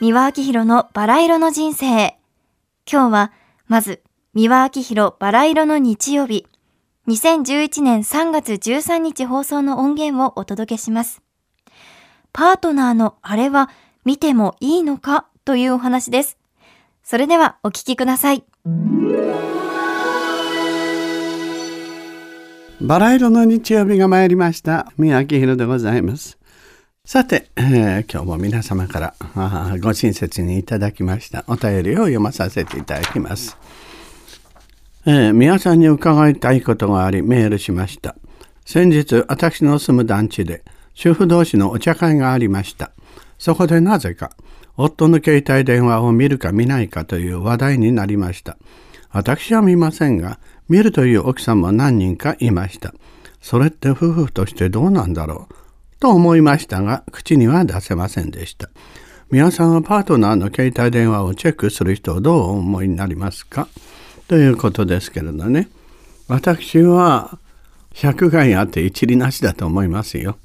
[0.00, 2.16] 三輪明宏のバラ色の人生。
[2.88, 3.32] 今日は、
[3.66, 4.00] まず、
[4.32, 6.46] 三輪明宏バラ色の日曜日。
[7.08, 11.20] 2011年3月13日放送の音源をお届けします。
[12.32, 13.70] パートナーのあれは
[14.04, 16.38] 見てもいいのかというお話です。
[17.02, 18.44] それではお聞きください。
[22.80, 24.92] バラ色の日曜日が参りました。
[24.96, 26.37] 宮城宏でございます。
[27.10, 29.14] さて、えー、今日も皆様から
[29.80, 33.56] ご親切にいただきましたお便りを読まさせていただきます。
[35.06, 38.14] えー、皆さんに伺いたいことがありメールしました。
[38.66, 42.90] 先日、私の住む団地で主婦同士のお茶会がありました。
[43.38, 44.32] そこでなぜか、
[44.76, 48.58] 夫の携帯電話を見るか見ないかという話題になりました。
[49.12, 52.92] 私は見ませんが、見るという奥さんも何人かいました。
[53.40, 55.67] それって夫婦としてどうなんだろう？
[56.00, 58.70] と思いましたが、口には出せませんでした。
[59.30, 63.68] 皆さんはパートナーの携帯電話をチェックする人をどうお思いになりますか？
[64.26, 65.68] ということですけれどね。
[66.28, 67.38] 私は
[67.94, 70.38] 100害あって一理なしだと思いますよ。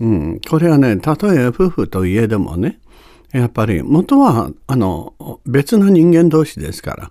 [0.00, 2.80] うん、これはね、たとえ夫婦といえどもね、
[3.32, 5.14] やっぱり元はあの
[5.46, 7.10] 別の人間同士ですから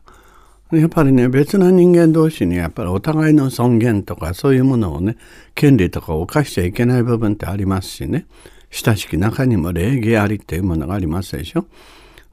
[0.71, 5.17] やっぱりね別な人間同士にやっぱりお互いの尊厳とかそういうものをね
[5.55, 8.25] 権利とかを犯しちゃいけない部分ってありますしね
[8.69, 11.65] 親しき中にも礼儀ありっていうものがありますでしょ。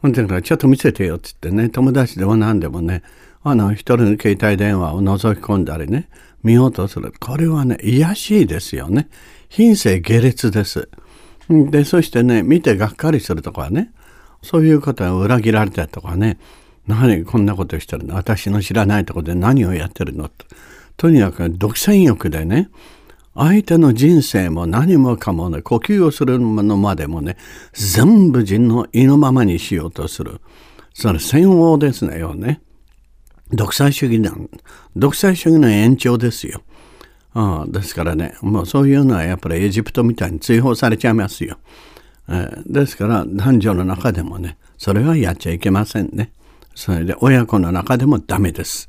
[0.00, 3.02] ほんでちょっと見せてよって言ってね友達でも何でもね
[3.42, 6.08] あの一人の携帯電話を覗き込んだりね
[6.44, 9.08] 見ようとするこれはね癒しいですよね
[9.48, 10.88] 品性下劣です。
[11.48, 13.90] で、そしてね、見てがっかりするとかね、
[14.42, 16.38] そういうことは裏切られたとかね、
[16.88, 20.46] 何こんなことしてるの私の知らないとこで何をやってるのと。
[20.96, 22.70] とにかく独占欲でね、
[23.34, 27.36] 相手の人生も何もかもね、呼吸をするものまでもね、
[27.72, 30.40] 全部人の意のままにしようとする。
[30.92, 32.60] それ、洗王ですねよね。
[33.52, 34.50] 独裁主義なん、
[34.96, 36.62] 独裁主義の延長ですよ。
[37.34, 41.58] あですからね、もうそういうのはやっぱりエジプトみたいに追放されちゃいますよ。
[42.28, 46.32] えー、ですから男女の中でもね、それはやっちゃいけませんね。
[46.78, 48.88] それで親子の中でもダメです。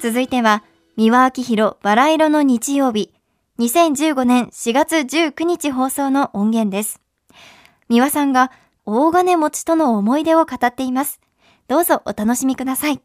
[0.00, 0.62] 続いては、
[0.96, 3.12] 三輪明宏バラ色の日曜日、
[3.58, 7.00] 2015年4月19日放送の音源です。
[7.88, 8.52] 三輪さんが
[8.86, 11.20] 大金持ちとの思い出を語っています。
[11.66, 13.00] どうぞお楽しみください。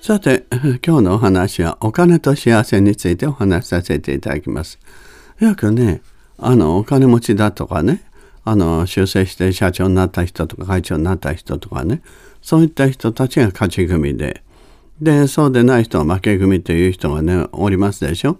[0.00, 0.46] さて、
[0.82, 4.78] 今日のお話はお金と幸せについてお話しさせていただきます。
[5.40, 6.02] よくね、
[6.38, 8.02] あの、お金持ちだとかね、
[8.44, 12.02] あの、修正して社長になった人とか会長になった人とかね、
[12.42, 14.42] そういった人たちが勝ち組で、
[15.00, 18.38] で、そうでない人は負け組という人がね、おりますでしょ。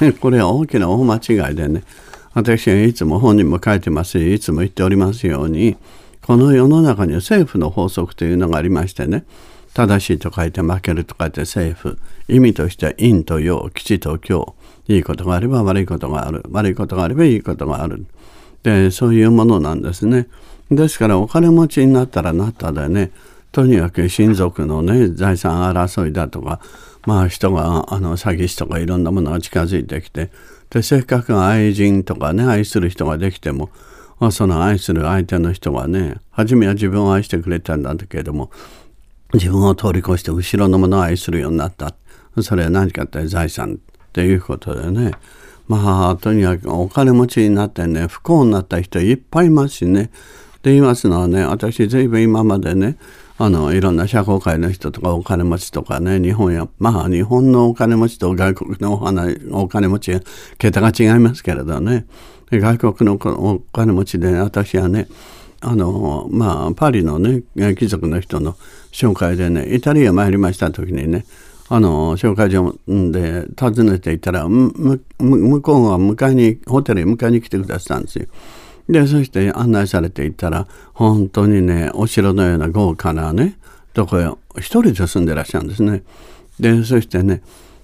[0.00, 1.82] で、これは大きな大間違いでね、
[2.32, 5.76] 私はいつも本にも書いてますし、いつも言っておりますように、
[6.30, 9.24] この世の中に政府の法則というのがありましてね
[9.74, 11.98] 正しいと書いて負けると書いて政府
[12.28, 14.54] 意味としては陰と陽吉と凶
[14.90, 16.42] いいことがあれば悪いことがある。
[16.50, 18.06] 悪いことがあればいいことがある。
[18.64, 20.26] でそういうものなんですね。
[20.70, 23.12] ですからお金持ちになったらなったでね
[23.52, 26.60] とにかく親族のね財産争いだとか
[27.06, 30.30] まあ人があの詐欺師とかいろんなものが近づいてきて
[30.70, 33.70] でせっかく愛人とかね愛する人ができても、
[34.30, 38.50] その愛する相手の人がね初めは自分を愛してくれたんだけれども
[39.34, 41.94] 自分を通り越して後ろのものを愛するようになった。
[42.42, 43.80] それは何かって財産。
[44.10, 45.12] っていうことでね。
[45.68, 50.10] まあとにかくお金持ちになってね不幸になった人いっぱいいますしね。
[50.62, 52.98] で言いますのはね私随分今までね
[53.38, 58.94] あのいろんな社交界の人とかお金持ちとかね日本やまあ日本のお金持ちと外国の
[59.52, 60.20] お金持ち
[60.58, 62.06] 桁が違いますけれどね。
[62.50, 65.06] 外国のお金持ちで、私はね
[65.60, 67.42] あのまあパリのね
[67.76, 68.56] 貴族の人の
[68.90, 71.24] 紹介でねイタリア参りました時にね
[71.72, 74.72] あの紹介所で訪ねていたら向
[75.62, 78.26] こうが迎えにホテルに迎えに来てくださったんですよ。
[78.88, 83.56] でそして案内されていったら本当にねお城のような豪華なね
[83.94, 84.26] とこへ
[84.56, 86.02] 一人で住んでらっしゃるんですね。
[86.58, 87.40] でそしてね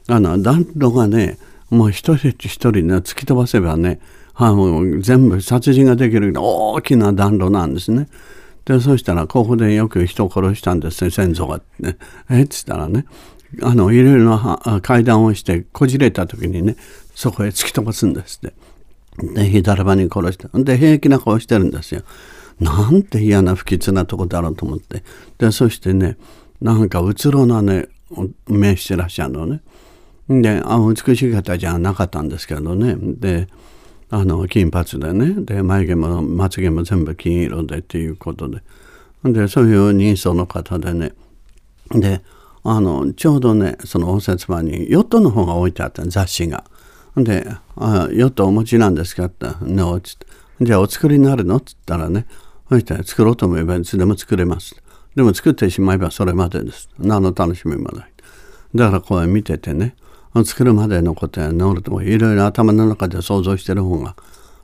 [0.09, 1.39] あの暖炉がね
[1.71, 4.01] もう一人一人ね突き飛ばせばね
[4.35, 8.09] はもう全部殺人ができる大きな暖炉なんですね。
[8.65, 11.97] でそしたらここでよく人を殺したんですね先祖が、ね。
[12.29, 12.43] え？
[12.43, 13.07] っつったらね
[13.63, 16.77] あのいろいろな階段をしてこじれた時にね
[17.15, 18.55] そこへ突き飛ばすんですって。
[19.35, 22.03] で左場に殺してで平気な顔してるんですよ。
[22.61, 25.03] なんて嫌な不吉なとこだろうと思って
[25.39, 26.17] でそしてね
[26.61, 27.89] なんかうつろなね
[28.47, 29.61] 目してらっしゃるのね。
[30.29, 32.97] で、あ美しい方じゃなかったんですけどね。
[32.99, 33.49] で、
[34.11, 35.35] あの、金髪でね。
[35.45, 38.61] で、眉毛もまつげも全部金色でっていうことで。
[39.25, 41.13] で、そういう人相の方でね。
[41.91, 42.23] で、
[42.69, 46.65] あの、ちょうどね、その応接間にヨットの方が置いてあった雑誌が。
[47.17, 47.47] で、
[47.77, 49.27] あヨットお持ちなんですか？
[49.27, 50.27] って、の、つって。
[50.61, 51.59] じゃあお作りになるの？
[51.59, 52.27] って言ったらね、
[52.69, 54.75] そしたら作ろうと思えばいつでも作れます。
[55.15, 56.91] でも作ってしまえばそれまでです。
[56.99, 58.13] 何の楽しみもない。
[58.75, 59.95] だからこれ見ててね、
[60.45, 64.17] 作るまでのことや乗るといろいろ頭の中で想像してる方が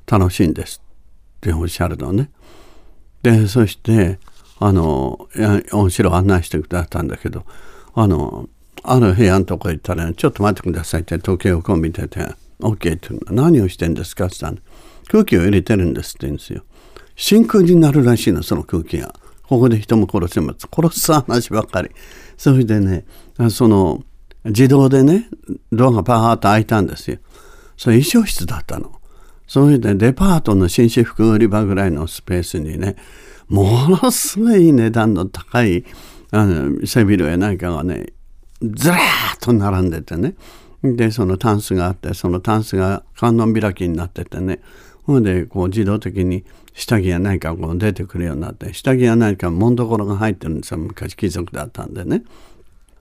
[0.07, 2.31] 楽しいんですっておっしゃるのね。
[3.23, 4.19] で、そして、
[4.59, 5.29] あの、
[5.73, 7.47] お城案内してくださったんだけど、
[7.95, 8.49] あの、
[8.83, 12.21] ある部屋のとこ行ったら、ちょっと待ってくださいって時計をこう見てて、
[12.61, 14.27] OK って言うの何をしてんですか？
[14.27, 14.63] って言ったら、
[15.09, 16.65] 空気を入れてるんですって言うんですよ。
[17.17, 19.15] 真空になるらしいの、その空気が。
[19.43, 20.67] ここで人も殺せます。
[20.75, 21.91] 殺す話ばっかり。
[22.39, 23.05] それでね、
[23.51, 24.03] その、
[24.45, 25.29] 自動でね、
[25.71, 27.19] ドアがパーッと開いたんですよ。
[27.77, 28.93] それ衣装室だったの。
[29.47, 32.97] それでデパートの紳士服売り場ぐらいのスペースにね、
[33.49, 35.85] ものすごい値段の高い
[36.33, 38.07] あの背広や何かがね、
[38.63, 40.35] ずらーっと並んでてね。
[40.83, 44.61] で、そのタンスがあって、そのタンスが観音開きになっててね。
[45.05, 46.45] ほんで、こう自動的に
[46.75, 50.79] 下着や何かこう出てくるようになって、下着や何かもんどころが入ってるんですよ。
[50.79, 52.25] 昔貴族だったんでね。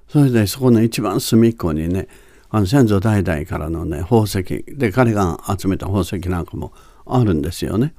[0.10, 2.07] それでそこの一番隅っこにね、
[2.50, 4.44] あの先祖代々からのね、宝石。
[4.44, 6.74] で、彼が集めた宝石なんかも
[7.06, 7.94] あるんですよね。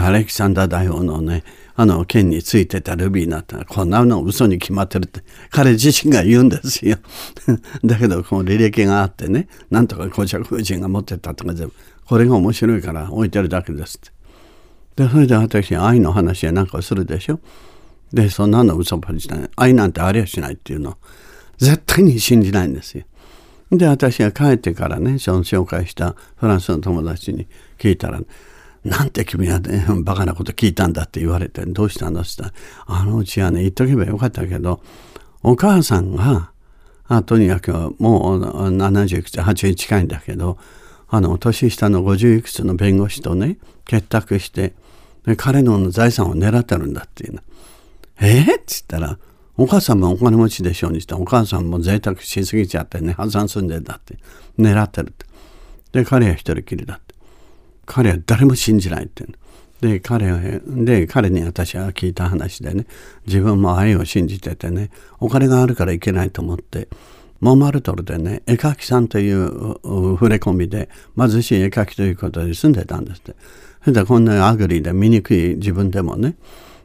[0.00, 1.44] アレキサンダー大王のね、
[1.76, 6.98] あの、剣についてたルビーになったら、こんなの嘘に決まってるって、彼自身が言うんですよ。
[7.84, 11.74] だけど、この履歴があってね、なんとか公爵夫人が持ってたとか全部、
[12.06, 15.04] これが面白いから置いてるだけですって。
[15.04, 17.40] で、それで私、愛の話やなんかするでしょ。
[18.12, 19.50] で、そんなの嘘っぱりしたい。
[19.56, 20.96] 愛なんてありゃしないっていうの。
[21.58, 23.04] 絶対に信じないんですよ。
[23.72, 27.48] で、私が帰ってからね、その紹介したフランスの友達に
[27.78, 28.26] 聞いたら、ね
[28.84, 32.20] なんて君はね、バカなこと聞いたんだって言われて、どうしたの？
[32.20, 34.82] って言ったら、あのうちはね、言っとけばよかったけど、
[35.42, 36.50] お母さんが、
[37.06, 40.58] あとにかくもう70いくつ、80近いんだけど、
[41.08, 44.74] あの、年下の50いくつの弁護士とね、結託して、
[45.24, 47.40] で彼の財産を狙ってるんだっていうの。
[48.20, 48.40] え？
[48.40, 49.18] ー、って言ったら、
[49.56, 54.18] お母さんもお金持ちでしょうにして、お母さんも贅沢しすぎちゃってね、破産すんでんだって、
[54.58, 55.26] 狙ってるって。
[55.92, 57.03] で、彼は一人きりだって。
[57.86, 59.24] 彼は誰も信じないって
[59.80, 62.86] で、彼、で、彼に私は聞いた話でね、
[63.26, 64.90] 自分も愛を信じててね、
[65.20, 66.88] お金があるからいけないと思って、
[67.40, 69.48] モンマルトルでね、絵描きさんという
[69.82, 70.88] 触れ込みで、
[71.18, 73.36] 貧しい絵描きということで住んでたんですって。
[73.82, 76.36] それでこんな ugly で醜い自分でもね、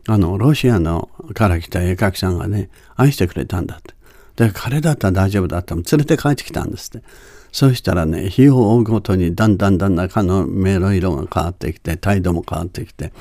[0.07, 3.94] あの、ロシアのから来た絵描きさんがね、愛してくれたんだって。
[4.36, 7.07] で、彼だったら大丈夫だったら連れて帰ってきたんですって。
[7.51, 13.12] そしたらね、日を追うごとにだんだんだんだん彼の目の色が変わってきて、態度も変わってきて、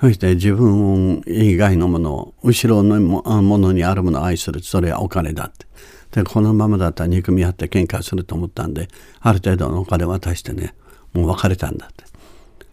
[0.00, 5.66] そして自分以外のものを、後ろのものにあるものを愛する、それはお金だって。
[6.10, 8.88] で、このままだったら憎み合って喧嘩すると思ったんで、
[9.20, 10.74] ある程度のお金渡してね、
[11.12, 12.04] もう別れたんだって。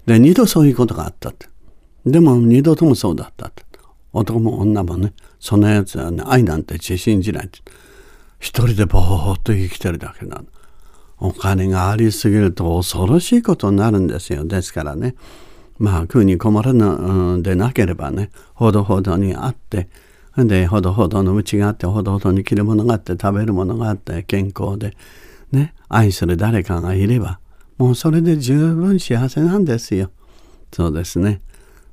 [0.06, 1.48] で、二度そういうことがあったって。
[2.06, 3.64] でも二度ともそうだったって。
[4.12, 7.60] 男も女もね、そんなやつはね、愛なんて自信じないって。
[8.40, 10.46] 一人でぼーっと生きてるだけなの。
[11.20, 14.46] お金がありすぎると恐ろしいことになるんですよ。
[14.46, 15.16] ですからね、
[15.78, 19.90] まあ、食うに困るのでなければね、ほどほどにあって、
[20.38, 24.96] で、ほどほどの家があって、ほどほどに着るものがあって、食べるものがあって、健康で、
[25.52, 27.40] ね、愛する誰かがいれば、
[27.78, 30.12] もうそれで十分幸せなんですよ。
[30.72, 31.42] そうですね。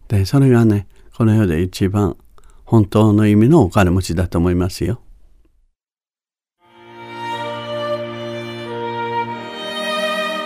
[0.09, 2.17] で、それがね、この世で一番
[2.65, 5.01] 本当の意味のお金持ちだと思いますよ。